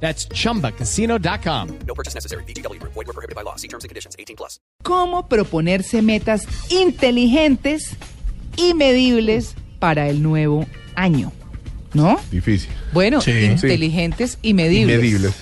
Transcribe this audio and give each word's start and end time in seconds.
That's 0.00 0.28
chumbacasino.com. 0.28 1.68
No 1.86 1.94
purchase 1.94 2.14
necessary. 2.14 2.44
BGW. 2.44 2.78
Void 2.82 3.06
were 3.06 3.12
prohibited 3.14 3.34
by 3.34 3.42
law. 3.42 3.56
See 3.56 3.66
terms 3.68 3.84
and 3.84 3.88
conditions. 3.88 4.14
18 4.18 4.36
plus. 4.36 4.60
cómo 4.82 5.26
proponerse 5.28 6.00
metas 6.02 6.46
inteligentes 6.70 7.96
y 8.56 8.74
medibles 8.74 9.54
para 9.78 10.08
el 10.08 10.22
nuevo 10.22 10.66
año. 10.94 11.32
¿No? 11.92 12.20
Difícil. 12.30 12.68
Bueno, 12.92 13.20
Sí. 13.20 13.30
inteligentes 13.32 14.38
y 14.42 14.52
medibles. 14.54 14.98
Medibles. 14.98 15.34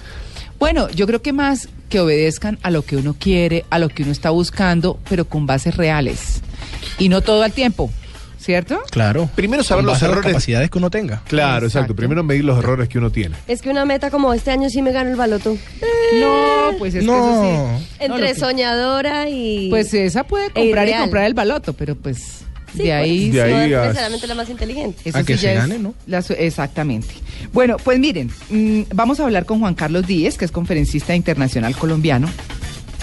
Bueno, 0.58 0.88
yo 0.90 1.06
creo 1.06 1.20
que 1.20 1.32
más 1.32 1.68
que 1.88 2.00
obedezcan 2.00 2.58
a 2.62 2.70
lo 2.70 2.82
que 2.82 2.96
uno 2.96 3.14
quiere, 3.18 3.64
a 3.70 3.78
lo 3.78 3.88
que 3.88 4.02
uno 4.04 4.12
está 4.12 4.30
buscando, 4.30 4.98
pero 5.08 5.24
con 5.26 5.46
bases 5.46 5.76
reales. 5.76 6.42
Y 6.98 7.08
no 7.08 7.20
todo 7.22 7.42
al 7.42 7.52
tiempo, 7.52 7.90
¿cierto? 8.44 8.80
Claro. 8.90 9.28
Primero 9.34 9.62
saber 9.64 9.84
los 9.84 9.94
a 10.02 10.06
las 10.06 10.10
errores. 10.12 10.32
capacidades 10.32 10.70
que 10.70 10.78
uno 10.78 10.90
tenga. 10.90 11.22
Claro, 11.26 11.66
exacto. 11.66 11.66
Exacto. 11.66 11.96
Primero 11.96 12.22
medir 12.22 12.44
los 12.44 12.58
errores 12.58 12.88
que 12.88 12.98
uno 12.98 13.10
tiene. 13.10 13.36
Es 13.48 13.62
que 13.62 13.70
una 13.70 13.84
meta 13.84 14.10
como 14.10 14.34
este 14.34 14.50
año 14.50 14.68
sí 14.68 14.82
me 14.82 14.92
gano 14.92 15.10
el 15.10 15.16
baloto. 15.16 15.56
No, 16.20 16.70
pues 16.78 16.94
es 16.94 17.00
que 17.00 17.06
No. 17.06 17.16
eso 17.16 17.78
sí. 17.78 17.86
Entre 18.00 18.32
que- 18.32 18.38
soñadora 18.38 19.28
y. 19.28 19.68
Pues 19.70 19.92
esa 19.94 20.24
puede 20.24 20.46
E 20.46 20.50
comprar 20.50 20.88
y 20.88 20.92
comprar 20.94 21.24
el 21.24 21.34
baloto, 21.34 21.72
pero 21.72 21.94
pues 21.96 22.40
Sí, 22.76 22.82
de 22.82 22.92
ahí... 22.92 23.30
De 23.30 23.40
pues, 23.40 23.52
ahí 23.54 23.70
no 23.70 23.76
a- 23.78 23.82
es 23.82 23.86
necesariamente 23.88 24.26
la 24.26 24.34
más 24.34 24.50
inteligente. 24.50 25.02
Eso 25.04 25.18
A 25.18 25.22
que 25.22 25.34
sí 25.34 25.38
se 25.40 25.46
ya 25.46 25.52
es 25.52 25.58
gane, 25.60 25.78
¿no? 25.78 25.94
la 26.06 26.18
exactamente. 26.18 27.14
Bueno, 27.52 27.76
pues 27.82 27.98
miren, 28.00 28.30
mm, 28.50 28.82
vamos 28.94 29.20
a 29.20 29.24
hablar 29.24 29.44
con 29.46 29.60
Juan 29.60 29.74
Carlos 29.74 30.06
Díez, 30.06 30.36
que 30.36 30.44
es 30.44 30.50
conferencista 30.50 31.14
internacional 31.14 31.76
colombiano. 31.76 32.28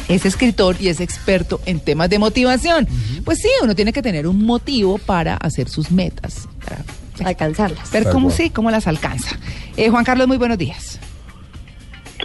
Es 0.08 0.26
escritor 0.26 0.76
y 0.80 0.90
es 0.90 1.00
experto 1.00 1.62
en 1.66 1.80
temas 1.80 2.10
de 2.10 2.20
motivación. 2.20 2.88
Pues 3.24 3.40
sí, 3.40 3.50
uno 3.62 3.76
tiene 3.76 3.94
que 3.94 4.02
tener 4.02 4.28
un 4.28 4.44
motivo 4.44 4.98
para 4.98 5.38
hacer 5.38 5.70
sus 5.70 5.92
metas, 5.92 6.48
para 6.64 6.84
Alcanzarlas. 7.28 7.92
ver 7.92 8.10
cómo 8.10 8.32
sí, 8.32 8.50
cómo 8.50 8.72
las 8.72 8.88
alcanza. 8.88 9.38
Eh, 9.78 9.90
Juan 9.90 10.04
Carlos, 10.04 10.28
muy 10.28 10.38
buenos 10.38 10.58
días. 10.58 11.00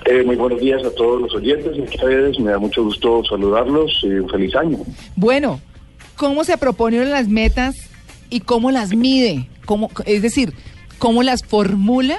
Eh, 0.07 0.23
muy 0.25 0.37
buenos 0.37 0.61
días 0.61 0.83
a 0.85 0.91
todos 0.91 1.21
los 1.23 1.35
oyentes 1.35 1.73
y 1.77 1.81
a 1.81 1.85
ustedes. 1.85 2.39
Me 2.39 2.51
da 2.51 2.59
mucho 2.59 2.85
gusto 2.85 3.23
saludarlos 3.29 3.93
y 4.03 4.07
un 4.07 4.29
feliz 4.29 4.55
año. 4.55 4.79
Bueno, 5.17 5.61
¿cómo 6.17 6.45
se 6.45 6.57
propone 6.59 7.01
uno 7.01 7.11
las 7.11 7.29
metas 7.29 7.75
y 8.31 8.41
cómo 8.41 8.71
las 8.71 8.95
mide? 8.95 9.49
¿Cómo, 9.65 9.91
es 10.05 10.23
decir, 10.23 10.55
¿cómo 10.99 11.23
las 11.23 11.43
formula 11.43 12.19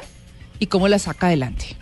y 0.59 0.67
cómo 0.67 0.87
las 0.87 1.03
saca 1.03 1.27
adelante? 1.27 1.77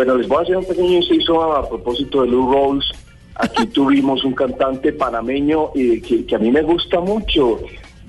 Bueno, 0.00 0.16
les 0.16 0.28
voy 0.28 0.38
a 0.38 0.40
hacer 0.40 0.56
un 0.56 0.64
pequeño 0.64 0.92
inciso 0.92 1.42
a 1.52 1.68
propósito 1.68 2.22
de 2.22 2.28
Lou 2.28 2.50
Rawls. 2.50 2.90
Aquí 3.34 3.66
tuvimos 3.74 4.24
un 4.24 4.32
cantante 4.32 4.94
panameño 4.94 5.72
eh, 5.74 6.00
que, 6.00 6.24
que 6.24 6.34
a 6.34 6.38
mí 6.38 6.50
me 6.50 6.62
gusta 6.62 7.00
mucho. 7.00 7.60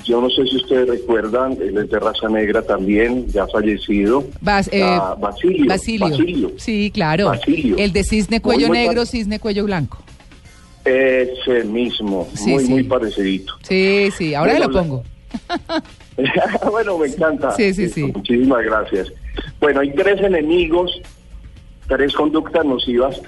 Yo 0.05 0.21
no 0.21 0.29
sé 0.29 0.45
si 0.47 0.55
ustedes 0.55 0.87
recuerdan, 0.87 1.57
él 1.61 1.77
es 1.77 1.89
de 1.89 1.99
raza 1.99 2.29
negra 2.29 2.61
también, 2.61 3.27
ya 3.27 3.45
fallecido. 3.47 4.23
Bas- 4.41 4.69
eh, 4.71 4.81
Ah, 4.83 5.17
Basilio. 5.19 5.65
Basilio. 5.67 6.07
Basilio. 6.09 6.51
Sí, 6.55 6.91
claro. 6.93 7.25
Basilio. 7.25 7.75
El 7.77 7.91
de 7.91 8.05
cisne 8.05 8.41
cuello 8.41 8.67
muy 8.69 8.77
negro, 8.77 9.05
cisne 9.05 9.37
cuello 9.41 9.65
blanco. 9.65 9.97
Ese 10.85 11.65
mismo, 11.65 12.25
Sí, 12.35 12.51
muy, 12.51 12.63
sí. 12.63 12.71
muy 12.71 12.83
parecidito. 12.83 13.53
Sí, 13.63 14.07
sí, 14.17 14.33
ahora 14.33 14.53
Bueno, 14.53 14.67
lo 14.69 14.79
pongo. 14.79 15.03
bueno, 16.71 16.97
me 16.97 17.07
encanta. 17.07 17.51
Sí, 17.51 17.73
sí, 17.73 17.89
sí. 17.89 18.03
Muchísimas 18.15 18.63
gracias. 18.63 19.11
Bueno, 19.59 19.81
hay 19.81 19.91
tres 19.93 20.21
enemigos, 20.21 20.89
tres 21.91 22.13
conductas 22.13 22.63
nocivas 22.65 23.21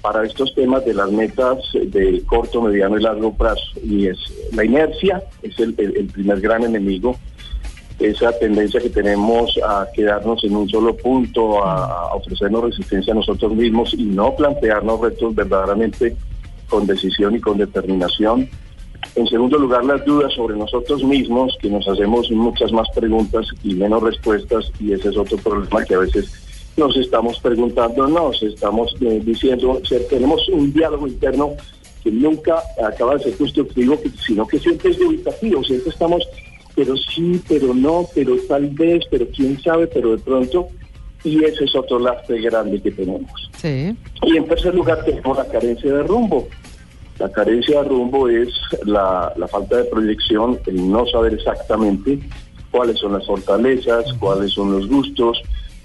para 0.00 0.24
estos 0.24 0.54
temas 0.54 0.84
de 0.84 0.94
las 0.94 1.10
metas 1.10 1.58
de 1.72 2.22
corto, 2.26 2.62
mediano 2.62 2.96
y 2.98 3.02
largo 3.02 3.34
plazo. 3.34 3.64
Y 3.82 4.06
es 4.06 4.18
la 4.52 4.64
inercia, 4.64 5.22
es 5.42 5.58
el, 5.58 5.74
el- 5.78 6.06
primer 6.06 6.40
gran 6.40 6.62
enemigo. 6.62 7.16
Esa 7.98 8.30
tendencia 8.38 8.80
que 8.80 8.90
tenemos 8.90 9.58
a 9.66 9.86
quedarnos 9.94 10.44
en 10.44 10.54
un 10.54 10.68
solo 10.68 10.96
punto, 10.96 11.64
a, 11.64 12.10
a 12.10 12.14
ofrecernos 12.14 12.64
resistencia 12.64 13.12
a 13.12 13.16
nosotros 13.16 13.52
mismos 13.54 13.94
y 13.94 14.04
no 14.04 14.34
plantearnos 14.36 15.00
retos 15.00 15.34
verdaderamente 15.34 16.14
con 16.68 16.86
decisión 16.86 17.34
y 17.34 17.40
con 17.40 17.58
determinación. 17.58 18.48
En 19.16 19.26
segundo 19.26 19.58
lugar, 19.58 19.84
las 19.84 20.04
dudas 20.04 20.32
sobre 20.34 20.56
nosotros 20.56 21.02
mismos, 21.04 21.56
que 21.60 21.68
nos 21.68 21.86
hacemos 21.88 22.30
muchas 22.30 22.72
más 22.72 22.88
preguntas 22.94 23.46
y 23.62 23.74
menos 23.74 24.02
respuestas, 24.02 24.70
y 24.80 24.92
ese 24.92 25.08
es 25.08 25.16
otro 25.16 25.36
problema 25.38 25.84
que 25.84 25.94
a 25.94 25.98
veces 25.98 26.43
nos 26.76 26.96
estamos 26.96 27.38
preguntando, 27.40 28.06
nos 28.08 28.42
estamos 28.42 28.94
eh, 29.00 29.20
diciendo, 29.24 29.80
o 29.82 29.84
sea, 29.84 29.98
tenemos 30.08 30.48
un 30.48 30.72
diálogo 30.72 31.06
interno 31.06 31.52
que 32.02 32.10
nunca 32.10 32.62
acaba 32.84 33.14
de 33.14 33.24
ser 33.24 33.36
constructivo, 33.36 33.98
sino 34.26 34.46
que 34.46 34.58
siempre 34.58 34.90
es 34.90 34.98
dubitativo, 34.98 35.62
siempre 35.64 35.90
estamos, 35.90 36.28
pero 36.74 36.96
sí, 36.96 37.40
pero 37.48 37.72
no, 37.72 38.06
pero 38.14 38.36
tal 38.48 38.66
vez, 38.68 39.04
pero 39.10 39.26
quién 39.28 39.60
sabe, 39.62 39.86
pero 39.86 40.10
de 40.10 40.18
pronto, 40.18 40.68
y 41.22 41.42
ese 41.42 41.64
es 41.64 41.74
otro 41.74 41.98
lastre 41.98 42.40
grande 42.42 42.82
que 42.82 42.90
tenemos. 42.90 43.50
Sí. 43.56 43.96
Y 44.22 44.36
en 44.36 44.44
tercer 44.46 44.74
lugar 44.74 45.02
tenemos 45.04 45.36
la 45.38 45.46
carencia 45.46 45.92
de 45.94 46.02
rumbo. 46.02 46.46
La 47.18 47.30
carencia 47.30 47.82
de 47.82 47.88
rumbo 47.88 48.28
es 48.28 48.48
la, 48.84 49.32
la 49.36 49.48
falta 49.48 49.76
de 49.76 49.84
proyección, 49.84 50.58
el 50.66 50.90
no 50.90 51.06
saber 51.06 51.34
exactamente 51.34 52.18
cuáles 52.70 52.98
son 52.98 53.12
las 53.12 53.24
fortalezas, 53.24 54.12
cuáles 54.14 54.52
son 54.52 54.72
los 54.72 54.88
gustos, 54.88 55.40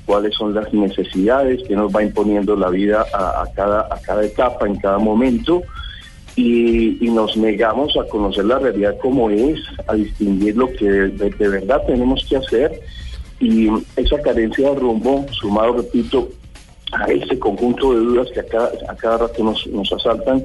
cuáles 0.10 0.34
son 0.34 0.56
las 0.56 0.74
necesidades 0.74 1.62
que 1.68 1.76
nos 1.76 1.96
va 1.96 2.02
imponiendo 2.02 2.56
la 2.56 2.70
vida 2.70 3.06
a, 3.14 3.46
cada, 3.54 3.82
a 3.82 4.02
cada 4.02 4.26
etapa, 4.26 4.66
en 4.66 4.76
cada 4.78 4.98
momento, 4.98 5.62
y, 6.36 6.98
y 7.06 7.12
nos 7.12 7.38
negamos 7.38 7.96
a 7.96 8.10
conocer 8.10 8.46
la 8.46 8.58
realidad 8.58 8.98
como 9.04 9.30
es, 9.30 9.60
a 9.86 9.94
distinguir 9.94 10.58
lo 10.58 10.68
que 10.74 10.90
de, 10.90 11.30
de 11.30 11.48
verdad 11.48 11.84
tenemos 11.86 12.26
que 12.28 12.38
hacer, 12.38 12.82
y 13.40 13.70
esa 13.98 14.20
carencia 14.24 14.72
de 14.72 14.80
rumbo, 14.80 15.28
sumado, 15.30 15.74
repito, 15.74 16.28
a 16.92 17.06
ese 17.06 17.38
conjunto 17.38 17.94
de 17.94 18.00
dudas 18.00 18.30
que 18.34 18.40
a 18.40 18.48
cada, 18.48 18.72
a 18.90 18.96
cada 18.96 19.18
rato 19.20 19.44
nos, 19.44 19.68
nos 19.68 19.94
asaltan, 19.94 20.44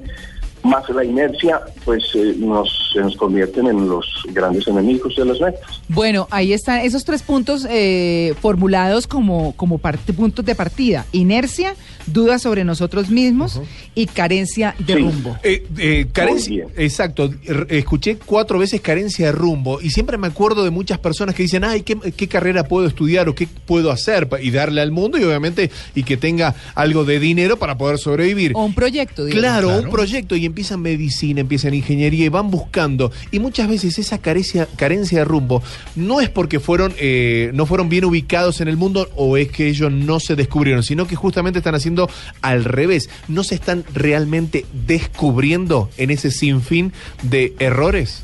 más 0.65 0.89
la 0.91 1.05
inercia, 1.05 1.61
pues 1.85 2.03
eh, 2.15 2.35
nos, 2.39 2.91
se 2.93 3.01
nos 3.01 3.17
convierten 3.17 3.67
en 3.67 3.89
los 3.89 4.07
grandes 4.33 4.67
enemigos 4.67 5.15
de 5.17 5.25
las 5.25 5.41
metas. 5.41 5.61
Bueno, 5.89 6.27
ahí 6.31 6.53
están 6.53 6.81
esos 6.81 7.05
tres 7.05 7.23
puntos 7.23 7.67
eh, 7.71 8.35
formulados 8.41 9.07
como, 9.07 9.53
como 9.57 9.79
parte- 9.79 10.13
puntos 10.13 10.45
de 10.45 10.55
partida. 10.55 11.05
Inercia, 11.13 11.75
dudas 12.07 12.43
sobre 12.43 12.65
nosotros 12.65 13.11
mismos 13.11 13.61
y 13.95 14.07
carencia 14.07 14.75
de 14.79 14.95
Sí. 14.95 15.01
rumbo. 15.01 15.37
Eh, 15.43 15.67
eh, 15.79 16.07
carencia, 16.13 16.67
exacto. 16.77 17.31
Escuché 17.69 18.17
cuatro 18.25 18.59
veces 18.59 18.81
carencia 18.81 19.27
de 19.27 19.33
rumbo 19.33 19.81
y 19.81 19.91
siempre 19.91 20.17
me 20.19 20.27
acuerdo 20.29 20.65
de 20.65 20.71
muchas 20.71 20.99
personas 20.99 21.35
que 21.35 21.43
dicen, 21.45 21.65
ay, 21.65 21.83
¿qué, 21.83 21.97
qué 22.17 22.29
carrera 22.29 22.65
puedo 22.65 22.87
estudiar 22.87 23.29
o 23.29 23.35
qué 23.35 23.47
puedo 23.67 23.91
hacer 23.91 24.29
y 24.43 24.51
darle 24.51 24.81
al 24.81 24.91
mundo 24.93 25.19
y 25.19 25.25
obviamente 25.25 25.71
y 25.95 26.03
que 26.05 26.17
tenga 26.17 26.55
algo 26.75 27.05
de 27.05 27.21
dinero 27.21 27.59
para 27.59 27.77
poder 27.77 27.99
sobrevivir. 27.99 28.53
O 28.55 28.65
un 28.65 28.75
proyecto, 28.75 29.25
digamos. 29.25 29.41
Claro, 29.43 29.69
Claro. 29.69 29.83
un 29.85 29.91
proyecto 29.91 30.37
y 30.37 30.54
empiezan 30.55 30.83
medicina, 30.83 31.41
empiezan 31.41 31.75
ingeniería 31.75 32.27
y 32.27 32.29
van 32.29 32.49
buscando. 32.49 33.11
Y 33.33 33.41
muchas 33.41 33.69
veces 33.69 33.99
esa 33.99 34.19
carencia, 34.19 34.69
carencia 34.77 35.19
de 35.19 35.25
rumbo 35.25 35.65
no 35.97 36.21
es 36.21 36.31
porque 36.31 36.61
fueron, 36.61 36.95
eh, 36.97 37.51
no 37.55 37.67
fueron 37.67 37.89
bien 37.89 38.05
ubicados 38.05 38.61
en 38.61 38.69
el 38.69 38.77
mundo 38.77 39.09
o 39.17 39.37
es 39.37 39.51
que 39.51 39.67
ellos 39.67 39.91
no 39.91 40.21
se 40.21 40.37
descubrieron, 40.37 40.85
sino 40.85 41.09
que 41.09 41.17
justamente 41.17 41.59
están 41.59 41.75
haciendo 41.75 42.09
al 42.41 42.63
revés. 42.63 43.11
No 43.27 43.43
se 43.43 43.57
están 43.57 43.85
realmente 43.93 44.65
descubriendo 44.87 45.91
en 45.97 46.13
ese 46.13 46.31
sinfín 46.31 46.93
de 47.25 47.53
errores. 47.59 48.23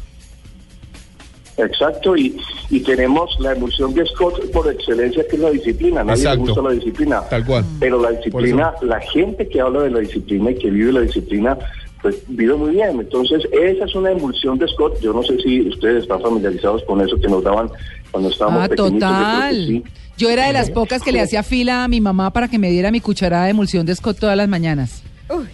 Exacto, 1.57 2.17
y, 2.17 2.37
y 2.71 2.81
tenemos 2.81 3.39
la 3.41 3.53
emulsión 3.53 3.93
de 3.95 4.07
Scott 4.07 4.51
por 4.53 4.73
excelencia, 4.73 5.25
que 5.29 5.37
es 5.37 5.43
la 5.43 5.51
disciplina. 5.51 6.05
Nadie 6.05 6.23
Exacto. 6.23 6.45
le 6.45 6.53
gusta 6.53 6.69
la 6.69 6.75
disciplina. 6.75 7.23
Tal 7.29 7.45
cual. 7.45 7.65
Pero 7.79 8.01
la 8.01 8.13
disciplina, 8.13 8.73
la 8.83 9.01
gente 9.01 9.49
que 9.49 9.61
habla 9.61 9.83
de 9.83 9.91
la 9.91 9.99
disciplina 10.01 10.53
y 10.53 10.55
que 10.55 10.71
vive 10.71 10.93
la 10.93 11.01
disciplina, 11.01 11.59
pues 12.03 12.17
vive 12.29 12.55
muy 12.55 12.71
bien. 12.73 12.99
Entonces, 13.01 13.43
esa 13.53 13.85
es 13.85 13.95
una 13.95 14.11
emulsión 14.13 14.59
de 14.59 14.67
Scott. 14.69 15.01
Yo 15.01 15.13
no 15.13 15.23
sé 15.23 15.37
si 15.43 15.69
ustedes 15.69 16.03
están 16.03 16.21
familiarizados 16.21 16.83
con 16.85 17.01
eso 17.01 17.17
que 17.21 17.29
nos 17.29 17.43
daban 17.45 17.71
cuando 18.11 18.31
estábamos 18.31 18.65
Ah, 18.65 18.69
pequeñitos. 18.69 18.93
yo 18.93 18.99
creo 18.99 19.11
que 19.11 19.25
total. 19.27 19.67
sí. 19.67 19.83
Yo 20.17 20.29
era 20.29 20.47
de 20.49 20.53
las 20.53 20.71
pocas 20.71 21.03
que 21.03 21.13
le 21.13 21.21
hacía 21.23 21.43
fila 21.43 21.85
a 21.85 21.89
mi 21.89 22.01
mamá 22.01 22.31
para 22.31 22.47
que 22.49 22.59
me 22.59 22.71
diera 22.71 22.91
mi 22.91 23.01
cucharada 23.01 23.45
de 23.45 23.51
emulsión 23.53 23.87
de 23.87 23.95
Scott 23.95 24.19
todas 24.19 24.37
las 24.37 24.49
mañanas. 24.49 25.03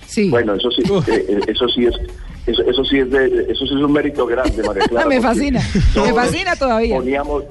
Sí. 0.07 0.29
Bueno, 0.31 0.55
eso 0.55 0.71
sí, 0.73 0.83
eh, 1.13 1.27
eh, 1.29 1.41
eso 1.49 1.69
sí 1.69 1.85
es, 1.85 1.95
eso, 2.47 2.63
eso 2.63 2.85
sí 2.85 2.99
es 2.99 3.11
de, 3.11 3.27
eso 3.49 3.67
sí 3.67 3.75
es 3.75 3.83
un 3.83 3.93
mérito 3.93 4.27
grande, 4.27 4.63
María 4.67 4.83
Clara. 4.89 5.07
me 5.07 5.21
fascina, 5.21 5.61
me 5.95 6.13
fascina 6.15 6.57
todavía. 6.57 6.97
Poníamos, 6.97 7.45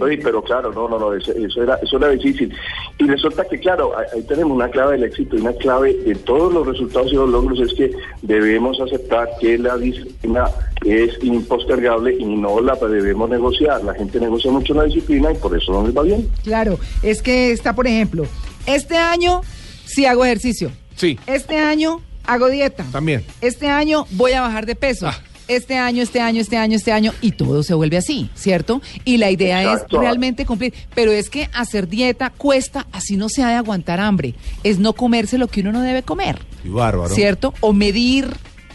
Oye, 0.00 0.18
pero 0.18 0.42
claro, 0.42 0.72
no, 0.72 0.88
no, 0.88 0.98
no, 0.98 1.14
eso, 1.14 1.30
eso 1.32 1.62
era, 1.62 1.76
eso 1.82 1.96
era 1.98 2.08
difícil. 2.10 2.52
Y 3.00 3.06
resulta 3.06 3.44
que, 3.48 3.58
claro, 3.58 3.92
ahí- 3.96 4.22
tenemos 4.22 4.54
una 4.54 4.68
clave 4.68 4.92
del 4.92 5.04
éxito 5.04 5.36
y 5.36 5.40
una 5.40 5.54
clave 5.54 5.94
de 6.04 6.14
todos 6.16 6.52
los 6.52 6.66
resultados 6.66 7.10
y 7.10 7.16
los 7.16 7.30
logros 7.30 7.58
es 7.60 7.72
que 7.74 7.90
debemos 8.20 8.78
aceptar 8.80 9.26
que 9.40 9.56
la 9.56 9.78
disciplina 9.78 10.44
es 10.84 11.10
impostergable 11.22 12.14
y 12.18 12.24
no 12.24 12.60
la 12.60 12.74
debemos 12.74 13.30
negociar. 13.30 13.82
La 13.84 13.94
gente 13.94 14.20
negocia 14.20 14.50
mucho 14.50 14.74
la 14.74 14.84
disciplina 14.84 15.32
y 15.32 15.36
por 15.36 15.56
eso 15.56 15.72
no 15.72 15.86
les 15.86 15.96
va 15.96 16.02
bien. 16.02 16.28
Claro, 16.44 16.78
es 17.02 17.22
que 17.22 17.52
está, 17.52 17.74
por 17.74 17.86
ejemplo, 17.86 18.24
este 18.66 18.96
año 18.98 19.40
sí 19.86 20.04
hago 20.04 20.24
ejercicio. 20.24 20.70
Sí. 20.96 21.18
Este 21.26 21.56
año 21.56 22.02
hago 22.26 22.48
dieta. 22.48 22.84
También. 22.92 23.24
Este 23.40 23.68
año 23.68 24.06
voy 24.10 24.32
a 24.32 24.42
bajar 24.42 24.66
de 24.66 24.74
peso. 24.76 25.06
Ah. 25.08 25.18
Este 25.50 25.76
año, 25.76 26.00
este 26.00 26.20
año, 26.20 26.40
este 26.40 26.56
año, 26.56 26.76
este 26.76 26.92
año, 26.92 27.12
y 27.20 27.32
todo 27.32 27.64
se 27.64 27.74
vuelve 27.74 27.96
así, 27.96 28.30
¿cierto? 28.36 28.80
Y 29.04 29.16
la 29.16 29.32
idea 29.32 29.62
Exacto. 29.64 29.96
es 29.96 30.02
realmente 30.02 30.46
cumplir. 30.46 30.72
Pero 30.94 31.10
es 31.10 31.28
que 31.28 31.48
hacer 31.52 31.88
dieta 31.88 32.30
cuesta, 32.30 32.86
así 32.92 33.16
no 33.16 33.28
se 33.28 33.42
ha 33.42 33.48
de 33.48 33.54
aguantar 33.56 33.98
hambre. 33.98 34.34
Es 34.62 34.78
no 34.78 34.92
comerse 34.92 35.38
lo 35.38 35.48
que 35.48 35.62
uno 35.62 35.72
no 35.72 35.80
debe 35.80 36.04
comer, 36.04 36.38
Y 36.64 36.68
bárbaro. 36.68 37.12
¿cierto? 37.12 37.52
O 37.58 37.72
medir 37.72 38.28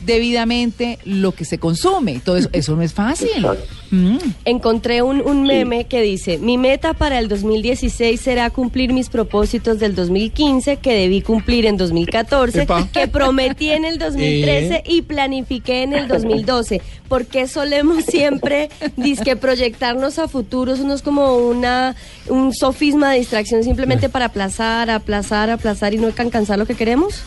debidamente 0.06 1.00
lo 1.06 1.34
que 1.34 1.46
se 1.46 1.58
consume. 1.58 2.20
Todo 2.24 2.38
eso, 2.38 2.50
eso 2.52 2.76
no 2.76 2.82
es 2.82 2.94
fácil. 2.94 3.46
Mm. 3.92 4.18
Encontré 4.46 5.02
un, 5.02 5.22
un 5.22 5.44
meme 5.44 5.86
que 5.86 6.02
dice, 6.02 6.38
mi 6.38 6.58
meta 6.58 6.94
para 6.94 7.20
el 7.20 7.28
2016 7.28 8.20
será 8.20 8.50
cumplir 8.50 8.94
mis 8.94 9.10
propósitos 9.10 9.80
del 9.80 9.96
2015 9.96 10.78
que 10.78 10.94
debí 10.94 11.22
cumplir 11.22 11.66
en 11.66 11.78
2014, 11.78 12.64
Epa. 12.64 12.88
que 12.92 13.08
prometí 13.08 13.70
en 13.70 13.86
el 13.86 13.98
2013 13.98 14.84
y 14.88 15.02
planifiqué 15.04 15.84
en 15.84 15.94
el 15.94 16.08
2012. 16.08 16.82
¿Por 17.08 17.26
qué 17.26 17.48
solemos 17.48 18.06
siempre 18.06 18.70
disque 18.98 19.36
proyectarnos 19.36 20.20
a 20.20 20.28
futuros? 20.28 20.80
Uno 20.80 20.94
es 20.94 21.02
como 21.02 21.38
una, 21.38 21.96
un 22.28 22.54
sofisma 22.54 23.12
de 23.12 23.20
distracción 23.20 23.64
simplemente 23.64 24.10
para 24.10 24.26
aplazar, 24.26 24.90
aplazar, 24.90 25.50
aplazar 25.50 25.94
y 25.94 25.98
no 25.98 26.08
alcanzar 26.08 26.58
lo 26.58 26.66
que 26.66 26.76
queremos. 26.76 27.24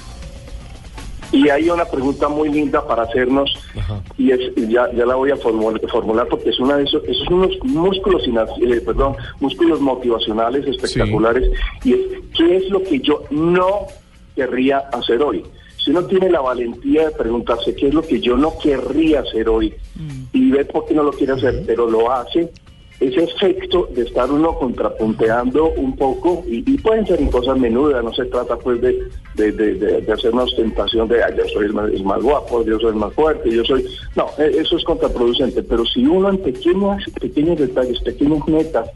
Y 1.30 1.48
hay 1.50 1.68
una 1.68 1.84
pregunta 1.84 2.28
muy 2.28 2.48
linda 2.48 2.86
para 2.86 3.02
hacernos, 3.02 3.52
Ajá. 3.76 4.00
y 4.16 4.30
es, 4.32 4.40
ya, 4.56 4.90
ya 4.92 5.04
la 5.04 5.14
voy 5.14 5.30
a 5.30 5.36
formul- 5.36 5.86
formular 5.90 6.26
porque 6.28 6.50
es 6.50 6.58
una 6.58 6.76
de 6.76 6.84
esos, 6.84 7.04
esos 7.04 7.28
unos 7.28 7.50
músculos, 7.64 8.22
eh, 8.26 8.80
perdón, 8.80 9.14
músculos 9.40 9.80
motivacionales 9.80 10.66
espectaculares, 10.66 11.50
y 11.84 11.92
es, 11.92 12.00
¿qué 12.36 12.56
es 12.56 12.70
lo 12.70 12.82
que 12.82 12.98
yo 13.00 13.24
no 13.30 13.80
querría 14.34 14.78
hacer 14.92 15.20
hoy? 15.22 15.44
Si 15.76 15.90
uno 15.90 16.04
tiene 16.04 16.30
la 16.30 16.40
valentía 16.40 17.04
de 17.06 17.10
preguntarse 17.14 17.74
qué 17.74 17.88
es 17.88 17.94
lo 17.94 18.02
que 18.02 18.20
yo 18.20 18.36
no 18.36 18.58
querría 18.58 19.20
hacer 19.20 19.48
hoy, 19.48 19.74
y 20.32 20.50
ver 20.50 20.66
por 20.68 20.86
qué 20.86 20.94
no 20.94 21.02
lo 21.02 21.12
quiere 21.12 21.34
hacer, 21.34 21.62
pero 21.66 21.88
lo 21.90 22.10
hace, 22.10 22.50
ese 23.00 23.22
efecto 23.24 23.88
de 23.94 24.02
estar 24.02 24.30
uno 24.30 24.58
contrapunteando 24.58 25.70
un 25.72 25.94
poco, 25.96 26.44
y, 26.48 26.62
pueden 26.78 27.06
ser 27.06 27.20
en 27.20 27.28
cosas 27.30 27.56
menudas, 27.58 28.02
no 28.02 28.12
se 28.12 28.24
trata 28.24 28.56
pues 28.56 28.80
de, 28.80 28.98
de, 29.34 29.52
de, 29.52 29.74
de- 29.74 30.12
hacer 30.12 30.32
una 30.32 30.42
ostentación 30.44 31.06
de, 31.08 31.22
"Ay, 31.22 31.34
yo 31.36 31.44
soy 31.48 31.66
el 31.66 31.74
más, 31.74 31.90
el 31.92 32.02
más 32.04 32.20
guapo, 32.22 32.64
yo 32.64 32.78
soy 32.80 32.90
el 32.90 32.96
más 32.96 33.12
fuerte, 33.14 33.50
yo 33.50 33.64
soy... 33.64 33.84
No, 34.16 34.26
eh, 34.38 34.50
eso 34.58 34.76
es 34.76 34.84
contraproducente, 34.84 35.62
pero 35.62 35.84
si 35.86 36.06
uno 36.06 36.30
en 36.30 36.38
pequeños, 36.38 37.04
pequeños 37.20 37.58
detalles, 37.58 38.00
pequeñas 38.00 38.46
metas, 38.48 38.90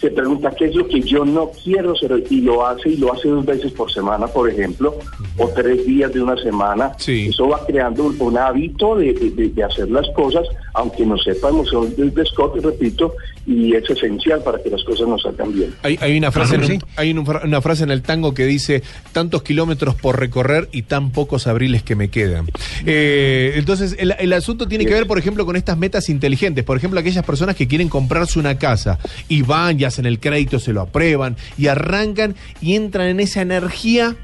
se 0.00 0.10
pregunta 0.10 0.52
qué 0.56 0.66
es 0.66 0.74
lo 0.74 0.86
que 0.86 1.00
yo 1.02 1.24
no 1.24 1.50
quiero 1.64 1.92
hacer 1.92 2.12
hoy, 2.12 2.24
y 2.30 2.40
lo 2.40 2.66
hace, 2.66 2.90
y 2.90 2.96
lo 2.96 3.12
hace 3.12 3.28
dos 3.28 3.44
veces 3.44 3.72
por 3.72 3.90
semana, 3.92 4.26
por 4.28 4.48
ejemplo, 4.48 4.94
o 5.36 5.48
tres 5.48 5.84
días 5.86 6.12
de 6.12 6.20
una 6.22 6.36
semana, 6.36 6.92
Sí. 6.98 7.28
eso 7.30 7.48
va 7.48 7.64
creando 7.66 8.04
un, 8.04 8.16
un 8.20 8.38
hábito 8.38 8.96
de, 8.96 9.12
de- 9.12 9.64
hacer 9.64 9.90
las 9.90 10.06
cosas, 10.14 10.46
aunque 10.74 11.04
no 11.04 11.18
sepamos, 11.18 11.68
son 11.68 11.92
de 11.96 12.24
Scott, 12.26 12.62
repito, 12.64 13.12
y 13.44 13.74
es 13.74 13.88
esencial 13.90 14.40
para 14.42 14.62
que 14.62 14.70
las 14.70 14.82
cosas 14.84 15.08
nos 15.08 15.20
salgan 15.22 15.52
bien. 15.52 15.74
Hay, 15.82 15.98
hay 16.00 16.16
una 16.16 16.30
frase 16.30 16.54
en 16.54 16.60
un- 16.60 16.66
Sí. 16.68 16.78
hay 16.96 17.10
un 17.12 17.26
fra- 17.26 17.42
una 17.44 17.60
frase 17.60 17.82
en 17.82 17.90
el 17.90 18.02
tango 18.02 18.32
que 18.34 18.46
dice 18.46 18.82
tantos 19.12 19.42
kilómetros 19.42 19.94
por 19.96 20.18
recorrer 20.20 20.68
y 20.70 20.82
tan 20.82 21.10
pocos 21.10 21.46
abriles 21.48 21.82
que 21.82 21.96
me 21.96 22.08
quedan. 22.08 22.46
Eh, 22.86 23.54
entonces, 23.56 23.96
el, 23.98 24.14
el 24.18 24.32
asunto 24.32 24.68
tiene 24.68 24.86
que 24.86 24.94
ver, 24.94 25.06
por 25.06 25.18
ejemplo, 25.18 25.44
con 25.44 25.56
estas 25.56 25.76
metas 25.76 26.08
inteligentes. 26.08 26.64
Por 26.64 26.76
ejemplo, 26.76 27.00
aquellas 27.00 27.24
personas 27.24 27.56
que 27.56 27.66
quieren 27.66 27.88
comprarse 27.88 28.38
una 28.38 28.58
casa 28.58 28.98
y 29.28 29.42
van 29.42 29.80
y 29.80 29.84
hacen 29.88 30.06
el 30.06 30.20
crédito, 30.20 30.58
se 30.58 30.72
lo 30.72 30.80
aprueban 30.80 31.36
y 31.56 31.66
arrancan 31.66 32.36
y 32.60 32.76
entran 32.76 33.08
en 33.08 33.20
esa 33.20 33.42
energía 33.42 34.16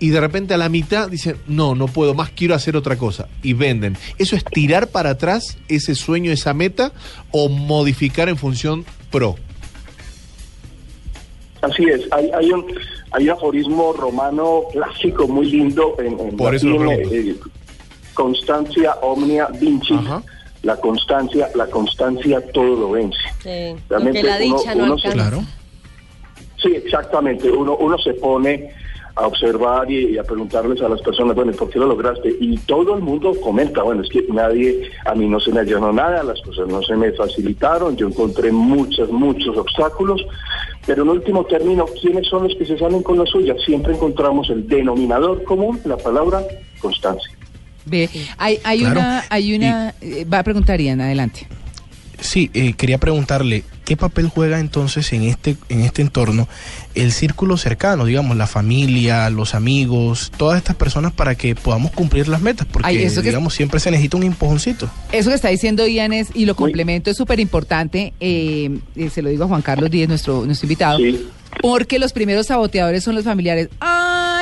y 0.00 0.10
de 0.10 0.20
repente 0.20 0.54
a 0.54 0.56
la 0.56 0.68
mitad 0.68 1.08
dicen, 1.08 1.36
no, 1.46 1.74
no 1.74 1.86
puedo 1.86 2.14
más, 2.14 2.30
quiero 2.30 2.54
hacer 2.54 2.76
otra 2.76 2.96
cosa. 2.96 3.28
Y 3.42 3.54
venden. 3.54 3.96
¿Eso 4.18 4.36
es 4.36 4.44
tirar 4.44 4.88
para 4.88 5.10
atrás 5.10 5.56
ese 5.68 5.94
sueño, 5.94 6.30
esa 6.30 6.52
meta 6.52 6.92
o 7.30 7.48
modificar 7.48 8.28
en 8.28 8.36
función 8.36 8.84
pro? 9.10 9.36
Así 11.62 11.84
es, 11.84 12.02
hay, 12.12 12.30
hay 12.36 12.50
un 12.50 12.66
hay 13.12 13.28
un 13.28 13.30
aforismo 13.30 13.92
romano 13.92 14.64
clásico 14.72 15.28
muy 15.28 15.46
lindo 15.46 15.96
en, 16.00 16.18
en 16.18 16.36
Por 16.36 16.54
eso 16.54 16.66
latín, 16.66 17.08
eh, 17.12 17.36
constancia 18.12 18.94
omnia 19.02 19.46
vinci. 19.58 19.94
Ajá. 19.94 20.22
La 20.64 20.76
constancia, 20.76 21.48
la 21.54 21.66
constancia 21.66 22.40
todo 22.52 22.74
lo 22.76 22.90
vence. 22.92 23.18
Sí, 23.42 23.74
Realmente 23.88 24.20
porque 24.20 24.22
la 24.22 24.36
uno- 24.46 24.58
dicha 24.58 24.74
no 24.74 24.84
uno 24.84 24.98
se- 24.98 25.08
alcanza. 25.08 25.30
Claro. 25.30 25.46
Sí, 26.62 26.74
exactamente. 26.74 27.50
Uno, 27.50 27.76
uno 27.76 27.98
se 27.98 28.14
pone 28.14 28.70
a 29.16 29.26
observar 29.28 29.88
y, 29.90 30.14
y 30.14 30.18
a 30.18 30.24
preguntarles 30.24 30.80
a 30.82 30.88
las 30.88 31.00
personas, 31.02 31.36
bueno, 31.36 31.52
¿y 31.52 31.54
¿por 31.54 31.70
qué 31.70 31.78
lo 31.78 31.86
lograste? 31.86 32.34
Y 32.40 32.56
todo 32.58 32.96
el 32.96 33.02
mundo 33.02 33.32
comenta, 33.40 33.82
bueno, 33.82 34.02
es 34.02 34.08
que 34.08 34.24
nadie, 34.32 34.90
a 35.04 35.14
mí 35.14 35.28
no 35.28 35.38
se 35.38 35.52
me 35.52 35.60
allanó 35.60 35.92
nada, 35.92 36.22
las 36.24 36.40
cosas 36.40 36.66
no 36.66 36.82
se 36.82 36.96
me 36.96 37.12
facilitaron, 37.12 37.96
yo 37.96 38.08
encontré 38.08 38.50
muchos, 38.50 39.10
muchos 39.12 39.56
obstáculos, 39.56 40.20
pero 40.84 41.02
en 41.04 41.10
último 41.10 41.44
término, 41.44 41.84
¿quiénes 42.00 42.26
son 42.26 42.44
los 42.48 42.56
que 42.56 42.66
se 42.66 42.76
salen 42.76 43.02
con 43.04 43.16
la 43.18 43.26
suya? 43.26 43.54
Siempre 43.64 43.94
encontramos 43.94 44.50
el 44.50 44.66
denominador 44.66 45.44
común, 45.44 45.78
la 45.84 45.96
palabra 45.96 46.42
constancia. 46.80 47.30
Ve, 47.86 48.08
hay, 48.38 48.58
hay 48.64 48.80
Claro. 48.80 49.00
una, 49.00 49.24
hay 49.30 49.54
una, 49.54 49.94
eh, 50.00 50.24
va 50.32 50.38
a 50.38 50.42
preguntar 50.42 50.80
Ian, 50.80 51.00
adelante. 51.00 51.46
Sí, 52.20 52.48
eh, 52.54 52.72
quería 52.72 52.96
preguntarle, 52.96 53.64
¿qué 53.84 53.96
papel 53.98 54.28
juega 54.28 54.58
entonces 54.58 55.12
en 55.12 55.24
este, 55.24 55.56
en 55.68 55.82
este 55.82 56.00
entorno 56.00 56.48
el 56.94 57.12
círculo 57.12 57.58
cercano, 57.58 58.06
digamos, 58.06 58.36
la 58.38 58.46
familia, 58.46 59.28
los 59.28 59.54
amigos, 59.54 60.32
todas 60.38 60.56
estas 60.56 60.74
personas 60.76 61.12
para 61.12 61.34
que 61.34 61.54
podamos 61.54 61.90
cumplir 61.90 62.28
las 62.28 62.40
metas? 62.40 62.66
Porque, 62.70 62.88
Ay, 62.88 62.98
eso 63.02 63.20
que- 63.20 63.28
digamos, 63.28 63.52
siempre 63.52 63.80
se 63.80 63.90
necesita 63.90 64.16
un 64.16 64.22
empujoncito. 64.22 64.88
Eso 65.12 65.28
que 65.28 65.36
está 65.36 65.48
diciendo 65.48 65.86
Ian 65.86 66.14
es, 66.14 66.28
y 66.34 66.46
lo 66.46 66.54
complemento, 66.56 67.10
es 67.10 67.16
súper 67.18 67.40
importante, 67.40 68.14
eh, 68.20 68.78
eh, 68.96 69.10
se 69.10 69.20
lo 69.20 69.28
digo 69.28 69.44
a 69.44 69.48
Juan 69.48 69.60
Carlos 69.62 69.90
Díez, 69.90 70.08
nuestro, 70.08 70.46
nuestro 70.46 70.64
invitado, 70.66 70.98
Sí. 70.98 71.26
porque 71.60 71.98
los 71.98 72.12
primeros 72.14 72.46
saboteadores 72.46 73.04
son 73.04 73.16
los 73.16 73.24
familiares. 73.24 73.68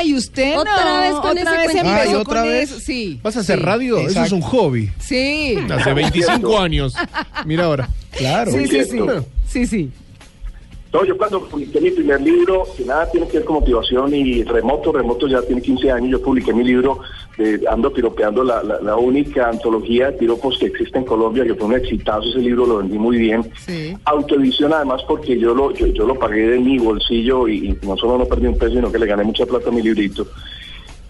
¡Ay, 0.03 0.15
usted 0.15 0.59
Otra 0.59 0.85
no! 0.85 1.01
vez 1.01 1.13
con 1.13 1.31
otra 1.39 1.65
ese 1.65 1.67
vez 1.67 1.77
empezó 1.77 1.89
Ay, 1.95 2.13
con 2.13 2.21
¿otra 2.21 2.43
vez? 2.43 2.71
eso. 2.71 2.81
Sí. 2.81 3.21
¿Vas 3.23 3.37
a 3.37 3.41
hacer 3.41 3.59
sí, 3.59 3.65
radio? 3.65 3.99
Eso 3.99 4.07
es 4.09 4.17
exacto. 4.17 4.35
un 4.37 4.43
hobby. 4.43 4.91
Sí. 4.99 5.57
Hace 5.71 5.93
25 5.95 6.59
años. 6.59 6.95
Mira 7.47 7.65
ahora. 7.67 7.89
Claro. 8.11 8.51
Sí, 8.51 8.67
sí, 8.67 8.85
sí. 8.85 8.99
Sí, 9.49 9.67
sí. 9.67 9.91
No, 10.93 11.05
yo 11.07 11.17
cuando 11.17 11.41
publiqué 11.45 11.81
mi 11.81 11.91
primer 11.91 12.21
libro, 12.21 12.65
que 12.77 12.85
nada 12.85 13.11
tiene 13.11 13.27
que 13.27 13.39
ver 13.39 13.47
con 13.47 13.61
motivación 13.61 14.15
y 14.15 14.43
remoto, 14.45 14.93
remoto 14.93 15.27
ya 15.27 15.41
tiene 15.41 15.63
15 15.63 15.91
años, 15.91 16.11
yo 16.11 16.23
publiqué 16.23 16.53
mi 16.53 16.65
libro 16.65 17.01
de 17.39 17.63
Ando 17.67 17.91
Piropeando, 17.91 18.45
la, 18.45 18.63
la, 18.63 18.79
la 18.79 18.97
única 18.97 19.49
antología 19.49 20.11
de 20.11 20.19
piropos 20.19 20.59
que 20.59 20.67
existe 20.67 20.99
en 20.99 21.07
Colombia, 21.07 21.45
que 21.45 21.55
fue 21.55 21.67
un 21.67 21.75
exitazo, 21.77 22.29
ese 22.29 22.41
libro 22.41 22.67
lo 22.67 22.77
vendí 22.79 22.99
muy 22.99 23.17
bien. 23.17 23.51
Sí. 23.65 23.97
Autoedición 24.05 24.75
además 24.75 25.01
porque 25.09 25.39
yo 25.39 25.55
lo, 25.55 25.73
yo, 25.73 25.87
yo 25.87 26.07
lo 26.07 26.19
pagué 26.19 26.47
de 26.47 26.59
mi 26.59 26.79
bolsillo 26.79 27.49
y, 27.49 27.69
y 27.69 27.87
no 27.87 27.97
solo 27.97 28.19
no 28.19 28.27
perdí 28.27 28.49
un 28.49 28.59
peso, 28.59 28.75
sino 28.75 28.93
que 28.93 28.99
le 28.99 29.07
gané 29.07 29.25
mucha 29.25 29.47
plata 29.47 29.71
a 29.71 29.73
mi 29.73 29.81
librito. 29.81 30.27